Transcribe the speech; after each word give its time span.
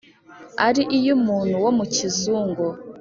Ari 0.67 0.83
iy'umuntu 0.97 1.55
wo 1.63 1.71
mu 1.77 1.85
kizungu, 1.95 2.65